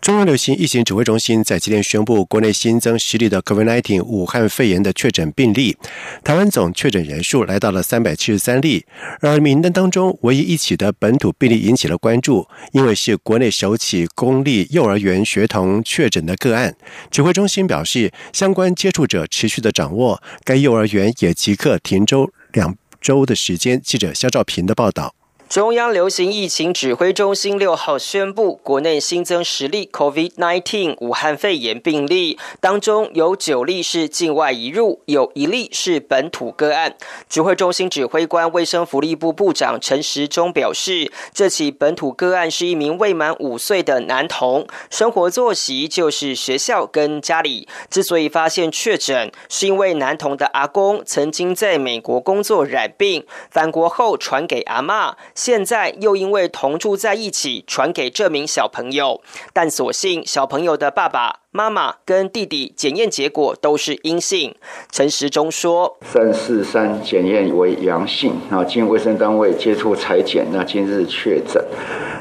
[0.00, 5.76] 中央流行疫情指挥中心在今天宣布，国内新增十例的 COVID-19 武汉肺炎的确诊病例，
[6.24, 8.86] 台湾总确诊人数来到了三百七十三例。
[9.20, 16.74] 而名单当中唯一一起的本土病例引起了关注，因为是国内首起公立幼儿园学童确诊的个案。
[17.10, 23.78] 指挥中心表示，相关接触者持续的掌握，该幼儿园也即刻停周两周的时间。
[23.82, 25.14] 记者肖兆平的报道。
[25.50, 36.94] 中央流行疫情指挥中心六号宣布，国内新增十例 COVID-19 武汉肺炎病例，当中有九例是境外移入，有一例是本土个案。
[37.28, 47.66] 指挥中心指挥官卫生福利部部长陈时中表示，这起本土个案是一名未满五岁的男童，生活作息就是学校跟家里。
[47.90, 55.16] 之所以发现确诊，是因为男童的阿公曾经在美国工作染病，返国后传给阿妈。
[55.42, 59.22] 现在又因为同住在一起，传给这名小朋友，
[59.54, 64.54] 但所幸小朋友的爸爸妈妈跟弟弟检验结果都是阴性。
[64.92, 71.64] 陈时中说：“三四三检验为阳性，啊，经卫生单位接触裁剪，那今日确诊。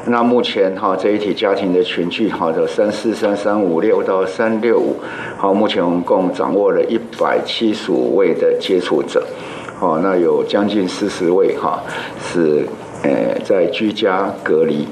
[0.06, 4.96] 那目前哈这一体家庭的群聚，哈的三四三三五六到三六五，
[5.38, 9.28] 好，目前我们共掌握了一百七十五位的接触者，
[9.78, 11.84] 好，那有将近四十位哈
[12.32, 12.66] 是。”
[13.04, 14.88] 呃，在居家隔离。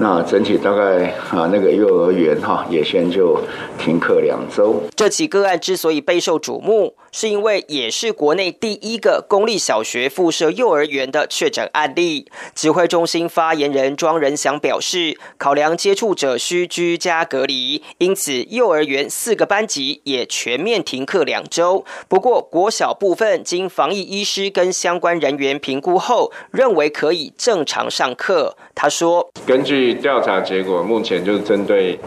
[0.00, 3.40] 那整体大概啊，那个幼儿园哈也先就
[3.76, 4.80] 停课两周。
[4.94, 12.30] 这起个案之所以备受瞩目，是因为也是国内第一个公立小学附设幼儿园的确诊案例。
[12.54, 21.84] 指挥中心发言人庄仁祥表示，考量接触者需居家隔离，因此幼儿园四个班级也全面停课两周。
[22.06, 28.56] 不过国小部分经防疫医师跟相关人员评估后，认为可以正常上课。
[28.76, 29.87] 他说，根据。
[29.94, 31.98] 调查结果目前就是针对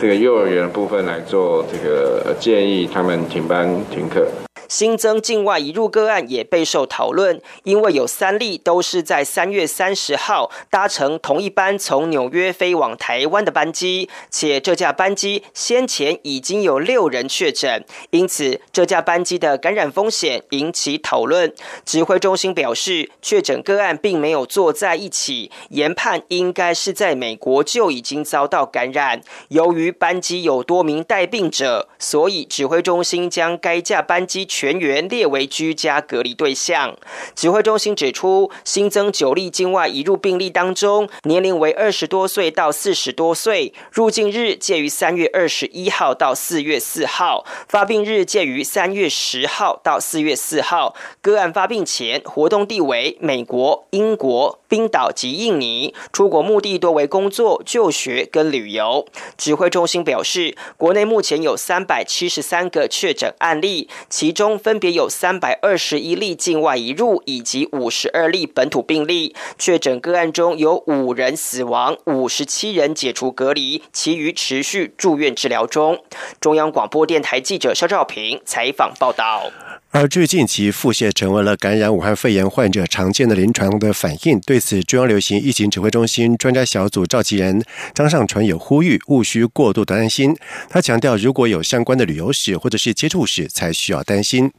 [0.00, 4.26] 这个幼儿园部分来做这个建议，他们停班停课。
[4.68, 21.52] 新增境外移入个案也备受讨论，因为有三例都是在三月三十号搭乘同一班从纽约飞往台湾的班机，且这架班机先前已经有六人确诊，因此这架班机的感染风险引起讨论。
[21.84, 29.20] 指挥中心表示，确诊个案并没有坐在一起，研判应该是在美美国就已经遭到感染。
[29.50, 34.44] 由于班机有多名带病者，所以指挥中心将该架班机。
[34.44, 36.96] 全员列为居家隔离对象。
[37.36, 50.96] 指挥中心指出，新增九例境外移入病例当中，年龄为二十多岁到四十多岁，入境日介于三月二十一号到四月四号，发病日介于三月十号到四月四号。
[51.22, 54.58] 个案发病前活动地为美国、英国。
[54.70, 59.06] 冰岛及印尼出国目的多为公工作、就学跟旅游。
[59.36, 69.36] 指挥中心表示，国内目前有三百七十三个确诊案例，其中分别有三百二十一例境外移入，以及五十二例本土病例。
[69.58, 76.02] 确诊个案中有五人死亡，五十七人解除隔离，其余持续住院治疗中。
[76.40, 79.50] 中央广播电台记者肖兆平采访报道。
[79.92, 84.38] 而最近其腹泻成为了感染武汉肺炎患者常见的临床的反应。
[84.46, 87.60] 对此，中央流行疫情指挥中心专家小组召集人
[87.92, 90.36] 张尚传有呼吁，勿需过度的担心。
[90.68, 94.52] 他强调，如果有相关的旅游史或者是接触史，才需要担心。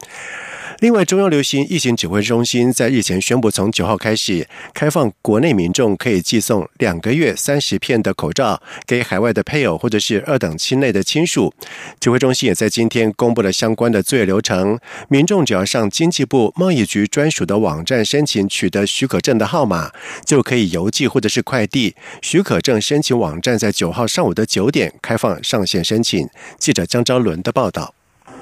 [0.82, 11.54] 另外，中央流行疫情指挥中心在日前宣布，从九号开始开放国内民众可以寄送两个月三十片的口罩给海外的配偶或者是二等亲类的亲属。
[12.00, 19.92] 指挥中心也在今天公布了相关的作业流程，民众只要上经济部贸易局专属的网站申请取得许可证的号码，
[20.26, 21.96] 就可以邮寄或者是快递。
[22.24, 26.28] 许可证申请网站在九号上午的九点开放上线申请。
[26.58, 27.94] 记者江昭伦的报道。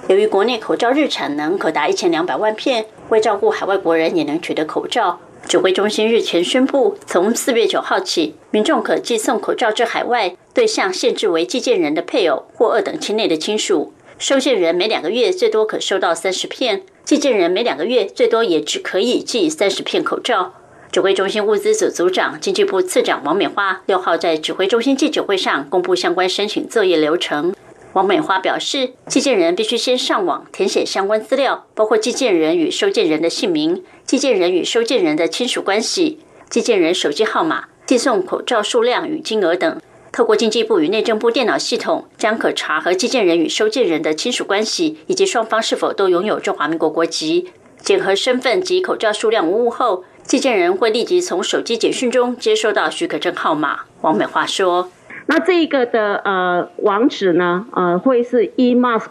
[0.09, 13.93] 由于国内口罩日产能可达一千两百万片，为照顾海外国人也能取得口罩，指挥中心日前宣布，从四月九号起，民众可寄送口罩至海外，对象限制为寄件人的配偶或二等亲内的亲属。
[14.17, 20.55] 收件人每两个月最多可收到三十片，寄件人每两个月最多也只可以寄三十片口罩。
[20.91, 27.53] 指挥中心物资组组长、经济部次长王美花六号在指挥中心记者会上公布相关申请作业流程。
[27.93, 36.19] 王美花表示，寄件人必须先上网填写相关资料，包括寄件人与收件人的姓名、寄件人与收件人的亲属关系、
[36.49, 39.81] 寄件人手机号码、寄送口罩数量与金额等。
[40.11, 47.49] 透过经济部与内政部电脑系统，将可查核寄件人与收件人的亲属关系，以及双方是否都拥有中华民国国籍。
[47.81, 53.81] 检核身份及口罩数量无误后，寄件人会立即从手机简讯中接收到许可证号码。
[54.01, 54.91] 王美花说。
[55.31, 59.09] 那这个的呃网址呢，呃会是 e mask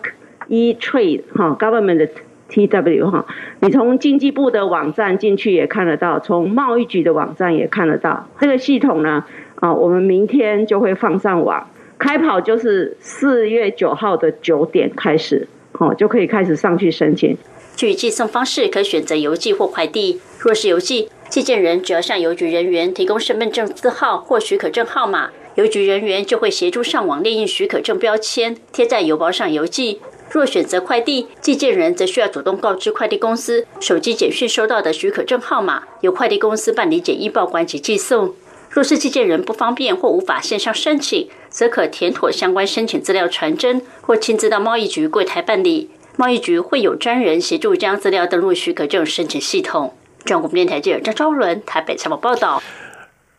[0.48, 2.08] e trade 哈 government 的
[2.48, 3.24] t w 哈，
[3.60, 8.28] 你从经济部的网站进去也看得到，从贸易局的网站也看得到。
[8.40, 9.24] 这个系统呢，
[9.60, 11.68] 啊我们明天就会放上网，
[11.98, 17.38] 开跑就是四月九号的九点开始，哦就可以开始上去申请。
[17.76, 20.20] 据寄送方式，可以选择邮寄或快递。
[20.40, 25.30] 若是邮寄，寄件人只要向邮局人员提供身份证字号或许可证号码。
[25.58, 30.00] 邮局人员就会协助上网列印许可证标签，贴在邮包上邮寄。
[30.30, 38.36] 若选择快递，寄件人则需要主动告知快递公司手机简讯收到的许可证号码，由快递公司办理简易报关及寄送。
[38.70, 45.90] 若是寄件人不方便或无法线上申请，则可填妥相关申请资料传真，或亲自到贸易局柜台办理。
[46.16, 49.92] 贸易局会有专人协助将资料登录许可证申请系统。
[50.24, 52.62] 中国电台记者张昭伦台北采访报道。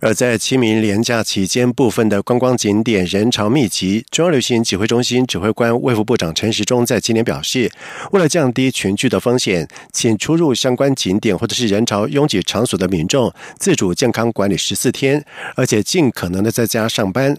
[0.02, 4.06] 而在清明连假期间，部分的观光景点人潮密集。
[4.10, 7.70] 中央流行指挥中心指挥官卫副部长陈时中在今年表示，
[8.12, 15.22] 为了降低群聚的风险，请出入相关景点或者是人潮拥挤场所的民众自主健康管理十四天，
[15.56, 17.36] 而且尽可能的在家上班。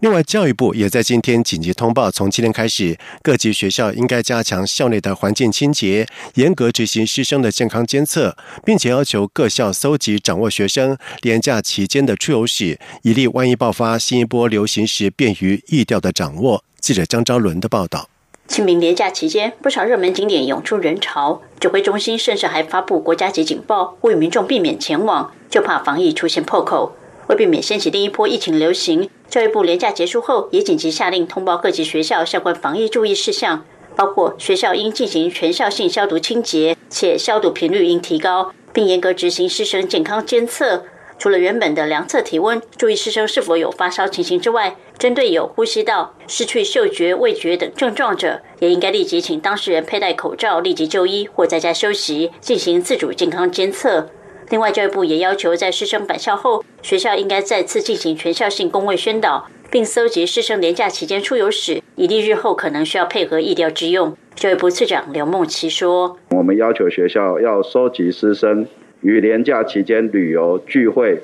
[0.00, 12.03] 另外，教育部也在今天紧急通报，从今天开始，各级学校应该加强校内的环境清洁，严格执行师生的健康监测，并且要求各校搜集掌握学生连假期间。
[12.04, 16.64] 的出游史，以利万一爆发新一波流行时便于易调的掌握。
[16.80, 18.08] 记者张昭伦的报道。
[18.46, 26.94] 清明连假期间，不少热门景点涌出人潮，指挥中心甚至还发布国家级警报，呼吁民众避免前往，就怕防疫出现破口。
[27.28, 33.64] 为避免掀起另一波疫情流行，教育部连假结束后也紧急下令通报各级学校相关防疫注意事项，
[33.96, 40.84] 包括学校应进行全校性消毒清洁，且消毒频率应提高，并严格执行师生健康监测。
[41.24, 54.10] 除了原本的量测体温、注意师生是否有发烧情形之外，针对有呼吸道、失去嗅觉、味觉等症状者，也应该立即请当事人佩戴口罩，立即就医或在家休息，进行自主健康监测。
[54.50, 64.14] 另外，教育部也要求，在师生返校后，学校应该再次进行全校性公卫宣导，并搜集师生年假期间出游史，以利日后可能需要配合疫调之用。
[64.34, 68.66] 教育部次长刘梦琪说：“我们要求学校要收集师生。”
[69.04, 71.20] 于年假期间旅游聚会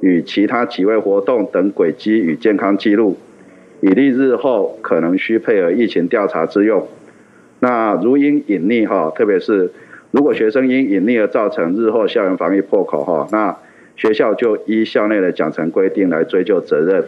[0.00, 3.16] 与其他集会活动等轨迹与健康记录，
[3.80, 6.86] 以利日后可能需配合疫情调查之用。
[7.60, 9.72] 那如因隐匿哈，特别是
[10.10, 13.56] 如果学生因隐匿而造成日后校园防疫破口哈，那
[13.96, 17.02] 学校就依校内的奖惩规定来追究责任。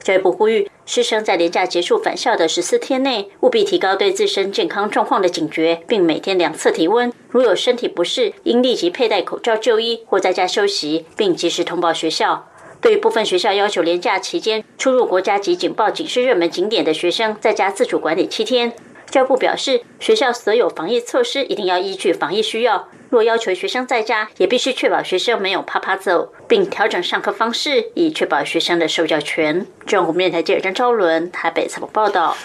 [0.00, 0.66] 教育部呼吁。
[0.88, 7.12] 师生在年假结束返校的十四天内，务必提高对自身健康状况的警觉，并每天两次体温。
[7.28, 12.48] 如有身体不适，应立即佩戴口罩就医或在家休息，并及时通报学校。
[12.80, 18.72] 对于部分学校要求年假期间出入国家级警报警示热门景点的学生，在家自主管理七天。
[19.10, 22.88] 教育部表示，学校所有防疫措施一定要依据防疫需要。
[23.08, 29.66] 若要求学生在家，也必须确保学生没有趴趴走，并调整上课方式，以确保学生的受教权。
[29.86, 32.36] 中国面台记者张昭伦台北采访报道。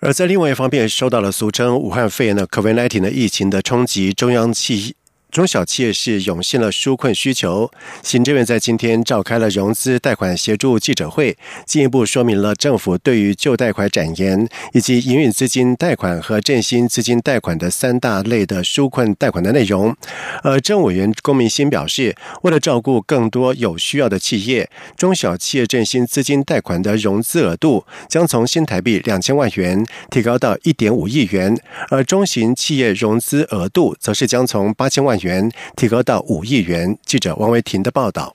[0.00, 4.96] 而在另外一方面，受到了俗称武汉肺炎的 COVID-19 的疫情的冲击，中央气。
[5.30, 7.70] 中小企业是涌现了纾困需求。
[8.02, 19.96] 行政院在今天召开了融资贷款协助记者会，进一步说明了政府对于旧贷款展延以及营运资金贷款和振兴资金贷款的三大类的纾困贷款的内容。
[20.42, 31.56] 而政委员龚明鑫表示，为了照顾更多有需要的企业，中小企业振兴资金贷款的融资额度将从新台币两千万元提高到一点五亿元，
[31.90, 35.19] 而中型企业融资额度则是将从八千万。
[35.22, 36.96] 元提高到五亿元。
[37.04, 38.34] 记者王维婷的报道。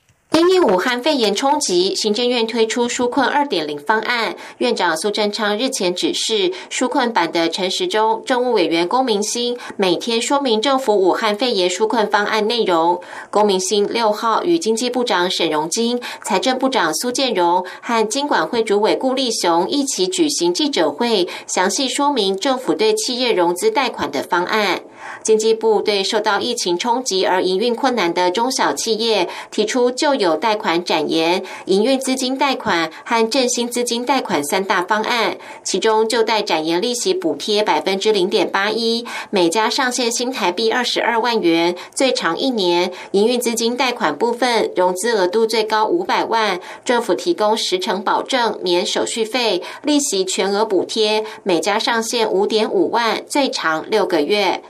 [0.66, 4.34] 武汉肺炎冲击，行政院推出纾困二点零方案。
[4.58, 13.00] 院长苏贞昌日前指示，纾困版的陈时中、政务委员龚明鑫每天说明政府武汉肺炎纾困方案内容。
[13.30, 24.80] 龚明鑫六号与经济部长沈荣金、财政部长苏建荣和经管会主委顾立雄一起举行记者会，详细说明政府对企业融资贷款的方案。
[25.22, 54.62] 经济部对受到疫情冲击而营运困难的中小企业提出旧有贷款展延、营运资金贷款和振兴资金贷款三大方案，其中旧贷展延利息补贴百分之零点八一，每家上限新台币二十二万元，最长一年；营运资金贷款部分融资额度最高五百万，政府提供十成保证，免手续费，利息全额补贴，每家上限五点五万，最长六个月。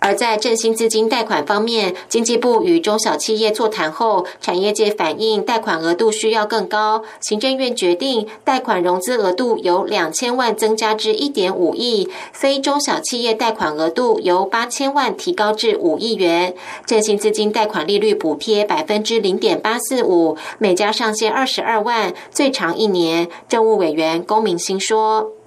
[0.00, 7.04] 而在振兴资金贷款方面，经济部与中小企业座谈后，产业界反映贷款额度需要更高。
[7.20, 16.54] 行政院决定，贷款融资额度由两千万增加至一点五亿，非中小企业贷款额度由八千万提高至五亿元。
[16.86, 23.28] 振兴资金贷款利率补贴百分之零点八四五，每家上限二十二万，最长一年。
[23.48, 25.39] 政务委员龚明鑫说。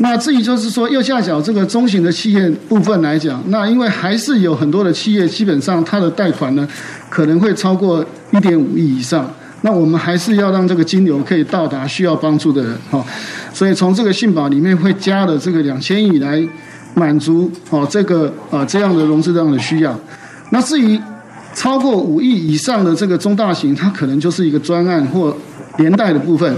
[0.00, 6.66] 那至于就是说右下角这个中型的企业部分来讲，那因为还是有很多的企业，基本上它的贷款呢
[7.10, 9.28] 可能会超过一点五亿以上。
[9.62, 13.04] 那我们还是要让这个金流可以到达需要帮助的人哈。
[13.52, 16.40] 所以从这个信保里面会加了这个两千亿来
[16.94, 19.98] 满足哦这个啊这样的融资量的需要。
[20.50, 20.96] 那至于
[21.54, 25.36] 超过五亿以上的这个中大型，它可能就是一个专案或
[25.78, 26.56] 连带的部分。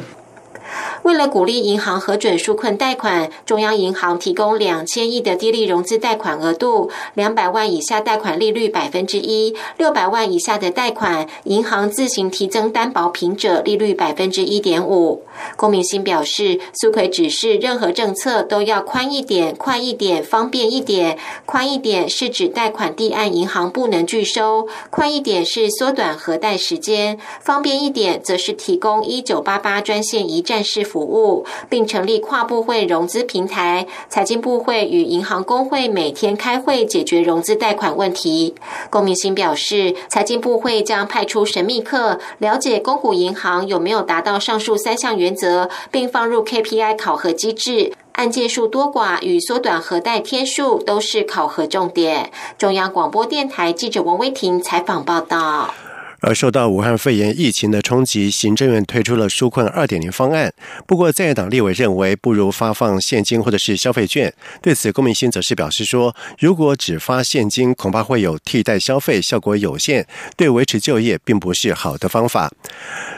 [1.11, 15.25] 为了鼓励银行核准纾困贷款，中央银行提供两千亿的低利融资贷款额度，两百万以下贷款利率百分之一，六百万以下的贷款，银行自行提增担保品者，利率百分之一点五。
[15.57, 21.19] 龚明鑫表示，苏奎指示任何政策都要宽一点、快一点、方便一点。
[21.45, 30.85] 宽一点是指贷款地案银行不能拒收，快一点是缩短核贷时间，方便一点则是提供一九八八专线一站式。
[30.91, 38.55] 服，服务并成立跨部会融资平台，财经部会与银行工会每天开会解决融资贷款问题。
[38.91, 52.31] 龚明鑫表示，财经部会将派出神秘客，了解公股银行有没有达到上述三项原则，并放入 KPI 考核机制，案件数多寡与缩短核贷天数都是考核重点。
[52.59, 55.73] 中央广播电台记者王威婷采访报道。
[56.21, 60.53] 而受到武汉肺炎疫情的冲击，行政院推出了纾困二点零方案。
[60.87, 64.33] 不过，在野党立委认为不如发放现金或者是消费券。
[64.61, 72.53] 对此，公明鑫则是表示说，如果只发现金，恐怕会有替代消费，效果有限，对维持就业并不是好的方法。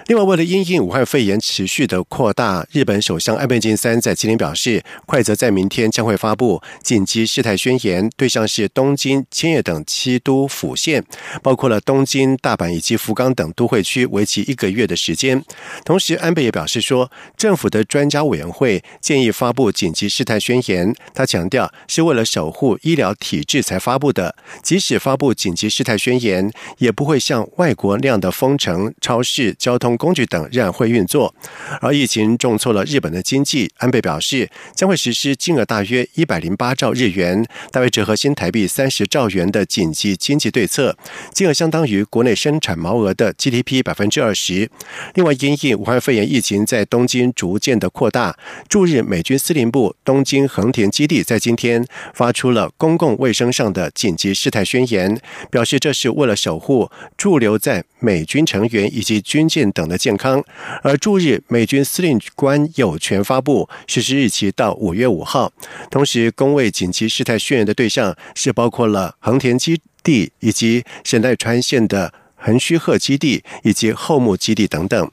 [0.07, 11.05] 另外，为了因应武汉肺炎持续的扩大，日本首相安倍晋三在今天表示，快则在明天将会发布紧急事态宣言，对象是东京、千叶等七都府县，
[11.43, 15.43] 包括了东京、大阪以及福冈等都会区为期一个月的时间。
[15.85, 20.95] 同时，安倍也表示说，政府的专家委员会建议发布紧急事态宣言。
[21.15, 24.35] 他强调，是为了守护医疗体制才发布的。
[24.63, 31.35] 即使发布紧急事态宣言，也不会像外国那样的封城、超市、交通工具等仍然会运作。
[31.81, 40.97] 而疫情重挫了日本的经济，安倍表示将会实施金额大约一百零八兆日元，大约折合新台币三十兆元的紧急经济对策，
[41.33, 42.73] 金额相当于国内生产。
[42.83, 44.69] 毛额的 GDP 百分之二十。
[45.15, 48.37] 另外，因应武汉肺炎疫情在东京逐渐的扩大，
[48.69, 55.21] 驻日美军司令部东京横田基地在今天发出了公共卫生上的紧急事态宣言，
[55.51, 60.43] 表示这是为了守护驻留在美军成员以及军舰等的健康。
[60.83, 65.53] 而驻日美军司令官有权发布实施日期到五月五号。
[65.91, 72.13] 同时，公卫紧急事态宣言的对象是包括了横田基地以及神奈川县的。
[72.43, 75.11] 横须贺基地以及后木基地等等。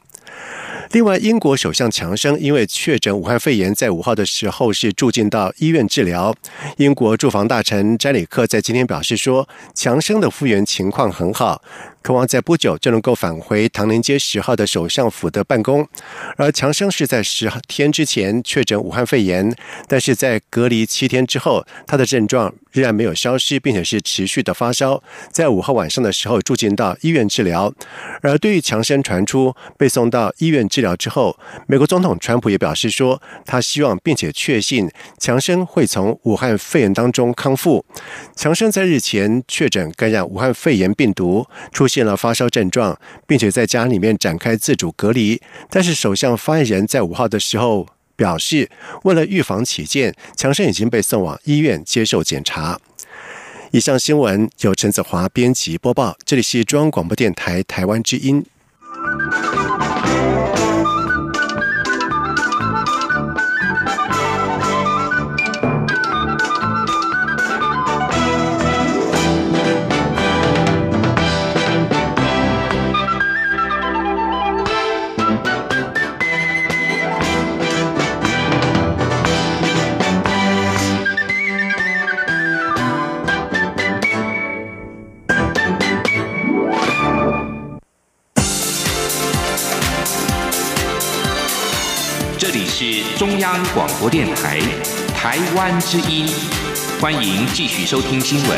[0.91, 6.35] 另外，英国首相强生因为确诊武汉肺炎，在五号的时候是住进到医院治疗。
[6.77, 11.61] 英国住房大臣詹里克在今天表示说，强生的复原情况很好。
[12.01, 15.85] 渴望在不久就能够返回唐宁街十号的首相府的办公，
[16.37, 19.53] 而强生是在十天之前确诊武汉肺炎，
[19.87, 27.73] 但是在隔离七天之后，他的症状仍然没有消失，并且是持续的发烧，在五号晚上的时候住进到医院治疗。
[28.21, 31.37] 而对于强生传出被送到医院治疗之后，
[31.67, 37.85] 美国总统川普也表示说，他希望并且确信强生会从武汉肺炎当中康复。
[38.37, 41.88] 强生在日前确诊感染武汉肺炎病毒，出。
[41.89, 45.41] 现了发烧症状，并且在家里面展开自主隔离。
[45.69, 48.69] 但是首相发言人在五号的时候表示，
[49.03, 52.79] 为了预防起见，强生已经被送往医院接受检查。
[53.71, 58.45] 以上新闻由陈子华编辑播报，这里是中央广播电台台湾之音。
[92.51, 94.59] 这里是中央广播电台
[95.13, 96.25] 台湾之音，
[96.99, 98.57] 欢迎继续收听新闻。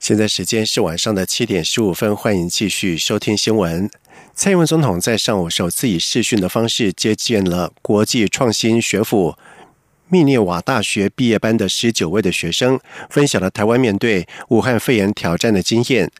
[0.00, 3.88] 现在时间是晚上的七点十五分，欢迎继续收听新闻。
[4.34, 9.36] 蔡英文总统在上午首次以视讯的方式接见了国际创新学府
[10.08, 16.10] 密涅瓦大学毕业班的十九位的学生，分享了台湾面对武汉肺炎挑战的经验。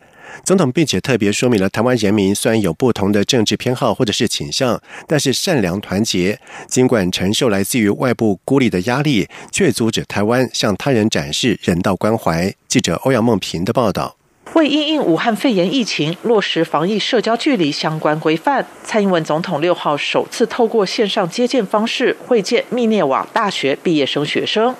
[0.44, 6.38] 总统并且特别说明了，台湾人民虽然有不同的政治偏好或者是倾向，但是善良团结。
[6.66, 12.54] 尽管承受来自于外部孤立的压力，却阻止台湾向他人展示人道关怀。
[12.66, 14.17] 记者欧阳梦平的报道。
[14.58, 24.74] 为因应武汉肺炎疫情落实防疫社交距离相关规范，蔡英文总统六号首次透过线上接见方式会见密涅瓦大学毕业生学生。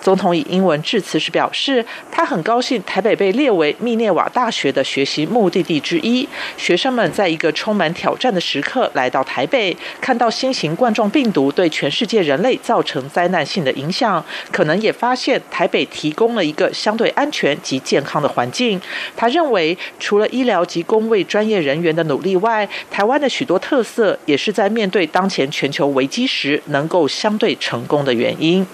[0.00, 6.28] 总统以英文致辞时表示，他很高兴台北被列为密涅瓦大学的学习目的地之一。
[6.56, 18.80] 学生们在一个充满挑战的时刻来到台北，看到新型冠状病毒对全世界人类造成灾难性的影响，可能也发现台北提供了一个相对安全及健康的环境。
[19.16, 28.66] 他他认为，除了医疗及公卫专业人员的努力外，台湾的许多特色也是在面对当前全球危机时能够相对成功的原因。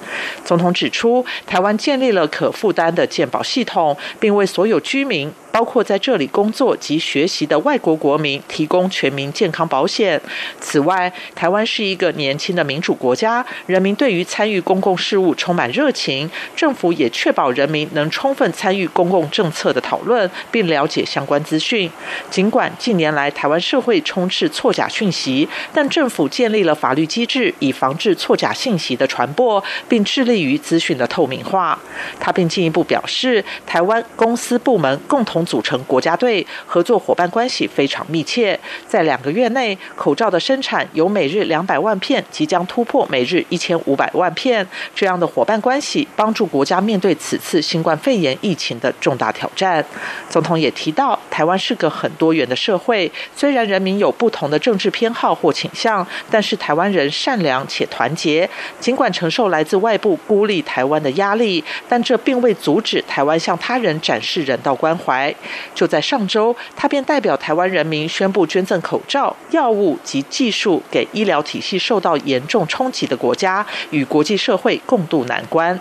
[0.44, 5.32] 总统指出，台湾建立了可负担的健保系统，并为所有居民。
[5.52, 10.20] 包括在这里工作及学习的外国国民提供全民健康保险。
[10.60, 16.30] 此外，台湾是一个年轻的民主国家，人民对于参与公共事务充满热情。
[16.54, 21.90] 政府也确保人民能充分参与公共政策的讨论，并了解相关资讯。
[22.30, 31.78] 尽管近年来台湾社会充斥错假讯息，但政府建立了法律机制，以防治错假信息的传播，并致力于资讯的透明化。
[32.18, 35.40] 他并进一步表示，台湾公司部门共同。
[35.50, 38.56] 组成国家队，合作伙伴关系非常密切。
[38.86, 44.64] 在两个月内，口罩的生产由每日两百万片，即将突破每日一千五百万片。
[44.94, 49.84] 这样的伙伴关系，帮助国家面对此次新冠肺炎疫情的重大挑战。
[50.30, 58.48] 总统也提到，台湾是个很多元的社会，虽然人民有不同的政治偏好或倾向，但是台湾人善良且团结。
[58.78, 65.34] 尽管承受来自外部孤立台湾的压力，但这并未阻止台湾向他人展示人道关怀。
[65.74, 75.76] 就在上周，他便代表台湾人民宣布捐赠口罩、药物及技术给医疗体系受到严重冲击的国家，与国际社会共度难关。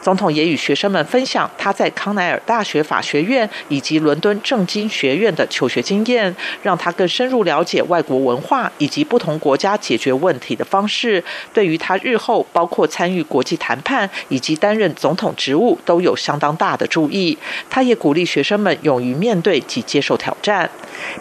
[0.00, 11.24] 总统也与学生们分享他在康奈尔大学法学院以及伦敦政经学院的求学经验，让他更深入了解外国文化以及不同国家解决问题的方式。
[11.54, 17.38] 对于他日后包括参与国际谈判以及担任总统职务，都有相当大的注意。
[17.70, 20.70] 他也鼓励学生们勇于面对及接受挑战。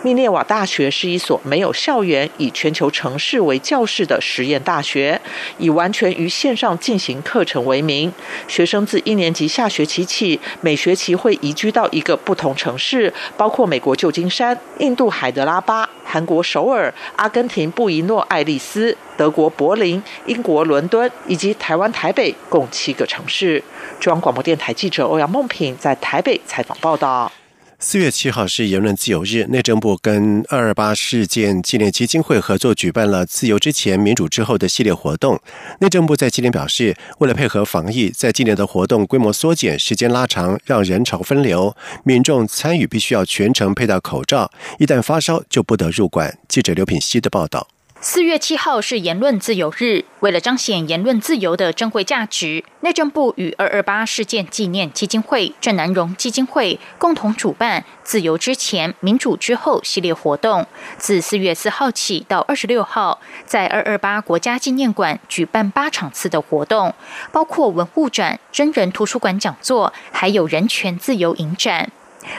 [0.04, 5.22] 密涅瓦大学是一所没有校园、以全球城市为教室的实验大学，
[5.58, 8.12] 以完全于线上进行课程为名。
[8.50, 23.64] 学生自一年级下学期起，每学期会移居到一个不同城市，包括美国旧金山、印度海德拉巴、韩国首尔、阿根廷布宜诺艾利斯、德国柏林、英国伦敦以及台湾台北，共七个城市。
[24.00, 27.32] 中央广播电台记者欧阳梦平在台北采访报道。
[27.80, 35.40] 四月七号是言论自由日，内政部跟二二八事件纪念基金会合作举办了“自由之前，民主之后”的系列活动。
[35.80, 46.36] 内政部在今年表示，为了配合防疫，在今年的活动规模缩减、时间拉长，让人潮分流，民众参与必须要全程佩戴口罩，一旦发烧就不得入馆。
[46.48, 47.68] 记者刘品希的报道。
[48.00, 60.68] 四月七号是言论自由日，为了彰显言论自由的珍贵价值，内政部与二二八事件纪念基金会、郑南荣基金会共同主办“自由之前，民主之后”系列活动。
[61.00, 66.94] 自四月四号起到二十六号，在二二八国家纪念馆举办八场次的活动，
[67.32, 71.92] 包括文物展、真人图书馆讲座，还有人权自由影展。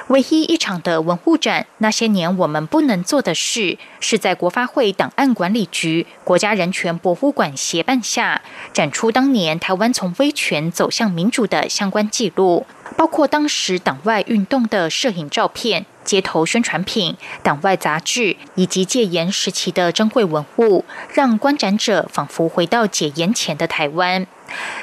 [0.08, 24.26] 唯一一场的文物展，那些年我们不能做的事，是在国发会档案管理局、国家人权博物馆协办下，展出当年台湾从威权走向民主的相关记录，包括当时党外运动的摄影照片、街头宣传品、党外杂志以及戒严时期的珍贵文物，让观展者仿佛回到解严前的台湾。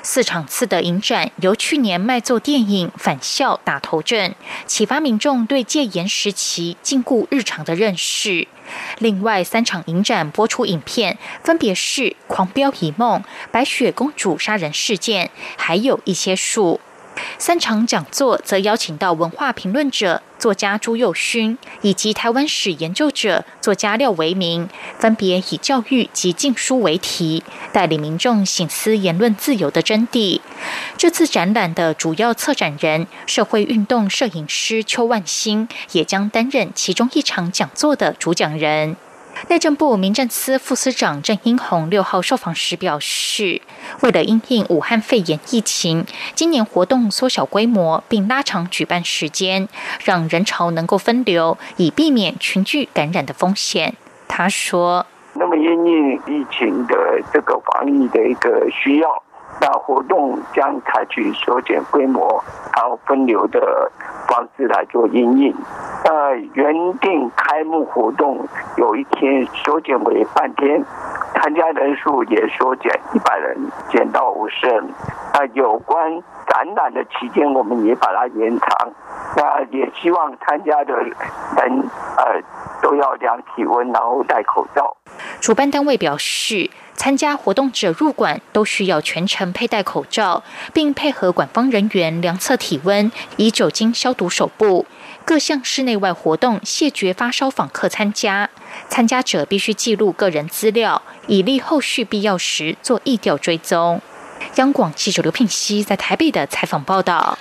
[0.03, 4.35] 四场次的影展由去年卖座电影《返校》打头阵，
[4.67, 8.47] 启发民众对戒严时期禁锢日常的认识。
[8.99, 13.19] 另外三场影展播出影片分别是《狂飙一梦》、
[13.51, 15.25] 《白雪公主杀人事件》，
[15.57, 16.79] 还有一些数。
[17.37, 30.39] 三场讲座则邀请到文化评论者、作家朱佑勋以及台湾史研究者作家廖维明，分别以教育及禁书为题，带领民众醒思言论自由的真谛。
[30.97, 38.95] 这次展览的主要策展人、社会运动摄影师邱万兴，也将担任其中一场讲座的主讲人。
[39.47, 43.61] 内政部民政司副司长郑英宏六号受访时表示，
[44.01, 49.67] 为了因应武汉肺炎疫情，今年活动缩小规模，并拉长举办时间，
[50.03, 53.95] 让人潮能够分流，以避免群聚感染的风险。
[54.27, 56.95] 他说：“那么因应疫情的
[57.31, 59.23] 这个防疫的一个需要。”
[59.61, 62.43] 那活动将采取缩减规模、
[62.75, 63.91] 然后分流的
[64.27, 65.55] 方式来做应应。
[66.03, 70.83] 呃，原定开幕活动有一天缩减为半天，
[71.35, 73.57] 参加人数也缩减一百人，
[73.91, 74.83] 减到五十人。
[75.33, 76.11] 那有关
[76.47, 78.91] 展览的期间，我们也把它延长。
[79.35, 82.41] 那也希望参加的人呃
[82.81, 84.95] 都要量体温，然后戴口罩。
[85.39, 86.69] 主办单位表示。
[86.97, 90.41] 参加活动者入馆都需要全程佩戴口罩，
[90.73, 94.85] 并配合馆方人员量测体温，以酒精消毒手部。
[95.25, 98.47] 各项室内外活动谢绝发烧访客参加。
[98.87, 103.99] 参加者必须记录个人资料，以利后续必要时做疫调追踪。
[104.57, 107.39] 央广记者刘聘熙在台北的采访报道。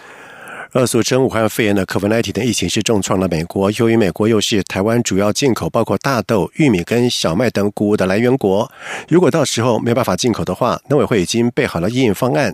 [0.74, 3.70] 而俗称武汉肺炎的 COVID-19 的疫情是重创了美国。
[3.78, 8.68] 由于美国又是台湾主要进口包括大豆、玉米跟小麦等谷物的来源国，
[9.08, 12.52] 如果到时候没办法进口的话，农委会已经备好了应应方案。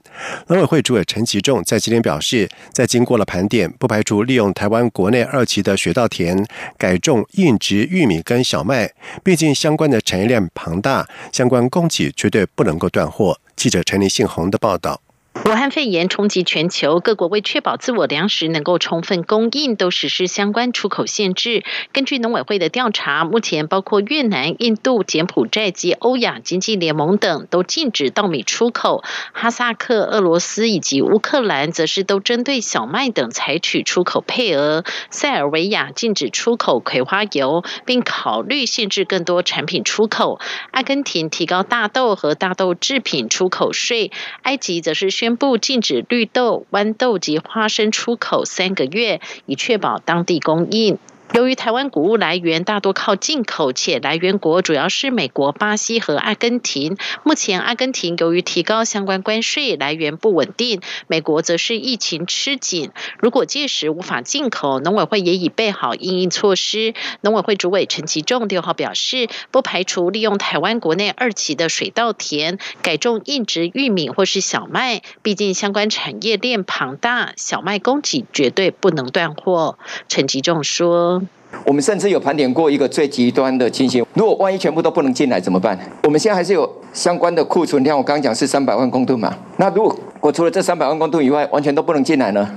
[0.49, 8.93] 农委会主委陈其仲在今天表示，在经过了盘点，不排除利用台湾国内二期的水稻田改种硬植玉米跟小麦。
[9.25, 13.39] 毕竟相关的产业链庞大，相关供给绝对不能够断货。
[13.57, 15.01] 记者陈林信宏的报道。
[15.33, 21.65] 武汉肺炎冲击全球，各国为确保自我粮食能够充分供应，都实施相关出口限制。
[21.93, 40.41] 根据农委会的调查，目前包括越南、印度、柬埔寨及欧亚经济联盟等都禁止稻米出口；哈萨克、俄罗斯以及乌克兰则是都针对小麦等采取出口配额；塞尔维亚禁止出口葵花油，并考虑限制更多产品出口；
[40.73, 44.11] 阿根廷提高大豆和大豆制品出口税；
[44.43, 45.37] 埃及则是宣。
[45.37, 50.97] 布禁止绿豆、豌豆及花生出口三个月，以确保当地供应。
[51.33, 56.97] 由于台湾谷物来源大多靠进口，且来源国主要是美国、巴西和阿根廷。
[57.23, 62.91] 目前，阿根廷由于提高相关关税，来源不稳定；美国则是疫情吃紧。
[63.21, 66.95] 如果届时无法进口，农委会也已备好应应措施。
[67.21, 75.03] 农委会主委陈其仲六号表示，不排除利用台湾国内二期的水稻田改种硬植玉米或是小麦。
[75.23, 79.79] 毕竟相关产业链庞大，小麦供给绝对不能断货。
[80.09, 81.20] 陈其仲说。
[81.65, 85.79] 我们甚至有盘点过一个最极端的情形，如果万一全部都不能进来怎么办？
[86.05, 89.35] 我们现在还是有相关的库存量，我刚刚讲是三百万公吨嘛。
[89.57, 89.89] 那如
[90.21, 92.49] 果除了这三百万公吨以外，完全都不能进来呢？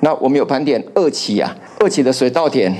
[0.00, 2.74] 那我们有盘点二期啊，二期的水稻田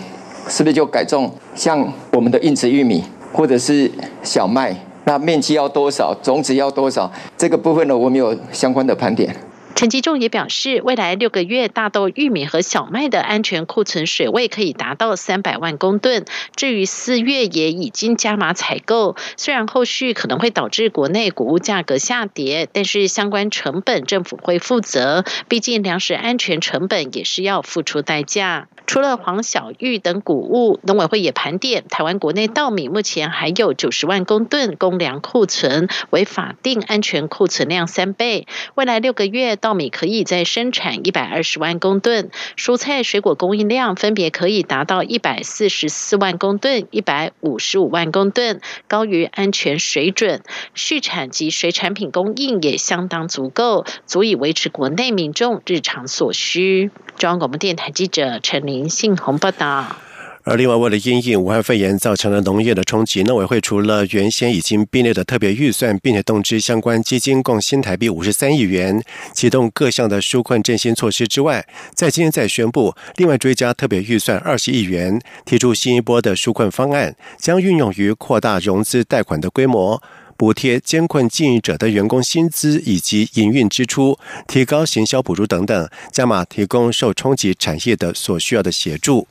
[0.48, 3.90] 是不是就改种像我们的硬质玉米或者是
[4.22, 4.74] 小麦？
[5.04, 6.14] 那面积要多少？
[6.22, 7.10] 种子要多少？
[7.36, 9.34] 这个部分呢，我们有相关的盘点。
[9.74, 16.24] 陈吉仲也表示，未来六个月大豆、玉米和小麦的安全库存水位可以达到三百万公吨。
[16.54, 28.68] 至于四月也已经加码采购，虽然后续可能会导致国内谷物价格下跌，但是相关成本政府会负责，毕竟粮食安全成本也是要付出代价。
[28.86, 38.46] 除了黄小玉等谷物，农委会也盘点台湾国内稻米目前还有九十万公吨公粮库存，为法定安全库存量三倍。
[38.74, 50.42] 未来六个月稻米可以再生产一百二十万公吨，蔬菜水果供应量分别可以达到一百四十四万公吨、一百五十五万公吨，高于安全水准。
[50.74, 56.90] 畜产及水产品供应也相当足够，足以维持国内民众日常所需。
[57.16, 59.96] 中央广播电台记者陈林信宏报道。
[60.44, 69.00] 而另外，为了因应武汉肺炎造成了农业的冲击，农委会除了原先已经编列的特别预算，并且动支相关基金共新台币五十三亿元，
[69.32, 80.02] 启动各项的纾困振兴措施之外，在今天再宣布另外追加特别预算二十亿元，提出新一波的纾困方案，将运用于扩大融资贷款的规模。
[80.42, 89.28] 补贴监困经营者的员工薪资以及营运支出，提高行销补助等等，加码提供受冲击产业的所需要的协助。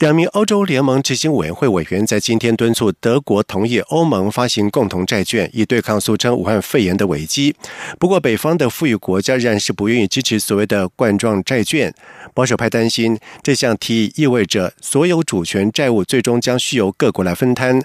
[0.00, 7.54] 两名欧洲联盟执行委员会委员在今天敦促德国同意欧盟发行共同债券，以对抗俗称武汉肺炎的危机。
[8.00, 11.94] 不过，北方的富裕国家仍然是不愿意支持所谓的冠状债券。
[12.34, 17.80] 保守派担心这项提议意味着所有主权债务最终将需由各国来分摊。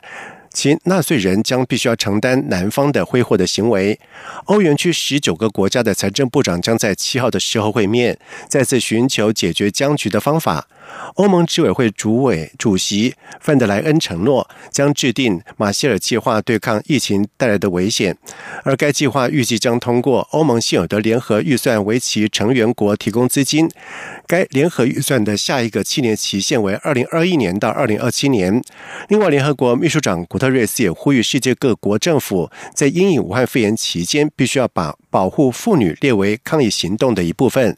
[0.51, 3.99] 其纳税人将必须要承担南方的挥霍的行为。
[4.45, 10.67] 欧元区十九个国家的财政部长将在七号的时候会面，再次寻求解决僵局的方法。
[11.15, 18.17] 欧盟执委会主委主席范德莱恩承诺将制定马歇尔计划对抗疫情带来的危险，
[18.63, 23.69] 而该计划预计将通过欧盟现有的联合预算为其成员国提供资金。
[24.27, 28.61] 该联合预算的下一个七年期限为二零二一年到二零二七年。
[29.07, 37.77] 另外，联合国秘书长古特瑞斯也呼吁世界各国政府在因应武汉肺炎期间，必须要把保护妇女列为抗疫行动的一部分。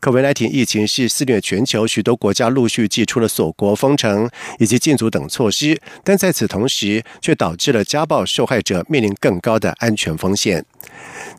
[0.00, 10.64] COVID-19 疫情是肆虐全球，许多国家陆续祭出了锁国、封城以及禁足等措施，但在此同时，却导致了家暴受害者面临更高的安全风险。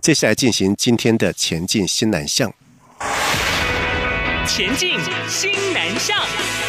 [0.02, 2.52] 接下来进行今天的前进新南向。
[4.48, 6.65] 前进新南向。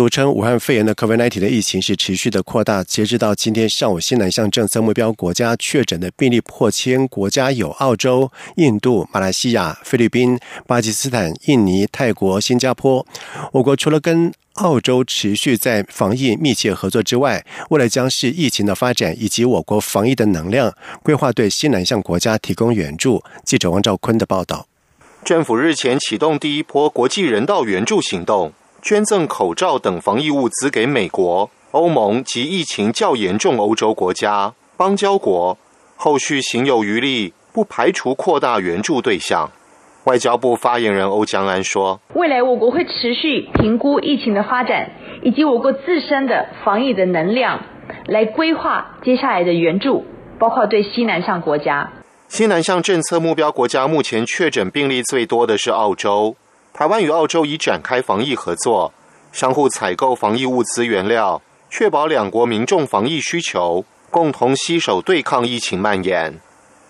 [0.00, 2.82] 俗称武汉肺炎的 COVID-19 的疫情是持续的扩大。
[2.82, 13.06] 截止到今天上午，西南向政策目标国家确诊的病例破千，国家有澳洲、印度、马来西亚、菲律宾、巴基斯坦、印尼、泰国、新加坡。
[13.52, 23.22] 我国除了跟澳洲持续在防疫密切合作之外，为了将视疫情的发展以及我国防疫的能量，规划对西南向国家提供援助。
[23.44, 24.66] 记者王兆坤的报道。
[25.22, 28.54] 政府日前启动第一波国际人道援助行动。
[28.82, 35.56] 捐赠口罩等防疫物资给美国、欧盟及疫情较严重欧洲国家、邦交国，
[35.96, 39.50] 后续行有余力，不排除扩大援助对象。
[40.04, 44.90] 外交部发言人欧江安说：“未来我国会持续评估疫情的发展，
[45.22, 47.60] 以及我国自身的防疫的能量，
[48.06, 50.06] 来规划接下来的援助，
[50.38, 51.92] 包括对西南向国家。
[52.28, 56.34] 西南向政策目标国家目前确诊病例最多的是澳洲。”
[56.80, 58.90] 台湾与澳洲已展开防疫合作，
[59.32, 66.40] 相互采购防疫物资原料，确保两国民众防疫需求，共同携手对抗疫情蔓延。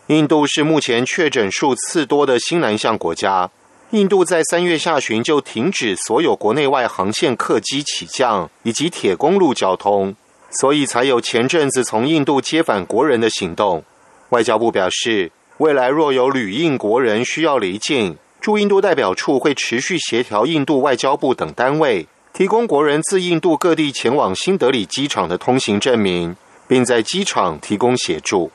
[0.07, 3.51] 印度是目前确诊数次多的新南向国家。
[3.91, 10.15] 印度在三月下旬就停止所有国内外航线客机起降以及铁公路交通，
[10.53, 13.83] 所以才有前阵子从印度接返国人的行动。
[14.29, 26.35] 外交部表示，未来若有旅印国人需要离境，驻印度代表处会持续协调印度外交部等单位，提供国人自印度各地前往新德里机场的通行证明，
[26.67, 28.51] 并在机场提供协助。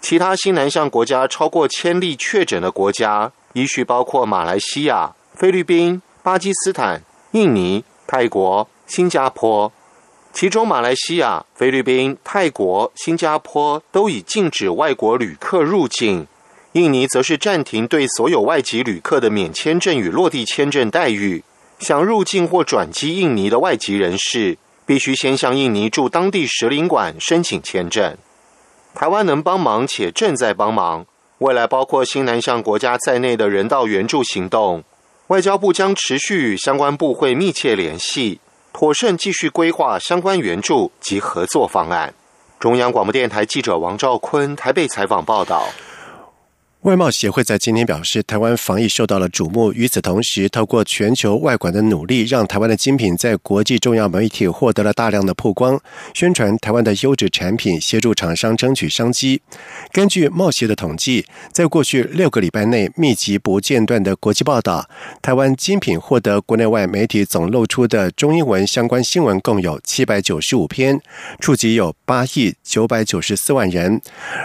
[0.00, 9.72] 其他新南向国家超过千例确诊的国家，依序包括马来西亚、菲律宾、巴基斯坦、印尼、泰国、新加坡。
[10.32, 16.26] 其中，马来西亚、菲律宾、泰国、新加坡都已禁止外国旅客入境。
[16.74, 21.44] 印尼则是暂停对所有外籍旅客的免签证与落地签证待遇。
[21.78, 28.16] 想入境或转机印尼的外籍人士，必须先向印尼驻当地使领馆申请签证。
[28.92, 31.06] 台湾能帮忙且正在帮忙，
[31.38, 34.82] 未来包括新南向国家在内的人道援助行动，
[35.28, 38.40] 外交部将持续与相关部会密切联系，
[38.72, 42.12] 妥善继续规划相关援助及合作方案。
[42.58, 45.68] 中央广播电台记者王兆坤台北采访报道。
[46.84, 49.72] 外贸协会在今天表示，台湾防疫受到了瞩目。
[49.72, 55.80] 与此同时，透过全球外管的努力，让台湾的精品在国际重要媒体获得了大量的曝光，
[56.12, 59.40] 宣传台湾的优质产品，协助厂商争取商机。
[59.92, 64.86] 根据贸协的统计，在过去六个礼拜内，密集不间断的国际报道，
[65.22, 71.00] 台湾精品获得国内外媒体总露出的中英文相关新闻共有七百九十五篇，
[71.40, 74.02] 触及有八亿九百九十四万人。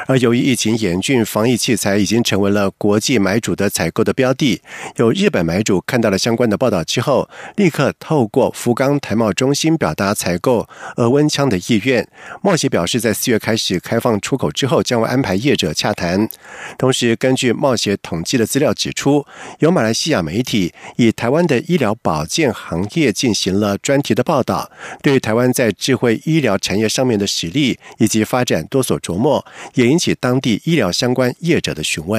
[0.08, 2.24] 而由于疫情严峻，防疫器材已经。
[2.30, 4.62] 成为了国际买主的采购的标的。
[4.98, 12.08] 有日本买主看到了相关的报道之后，立刻透过福冈台贸中心表达采购俄温枪的意愿。
[12.44, 16.30] 贸协表示，在四月开始开放出口之后，将会安排业者洽谈。
[16.78, 19.26] 同时，根据贸协统计的资料指出，
[19.58, 24.70] 有马来西亚媒体以台湾的医疗保健行业进行了专题的报道，
[25.02, 32.19] 对台湾在智慧医疗产业上面的实力以及发展多所琢磨，也引起当地医疗相关业者的询问。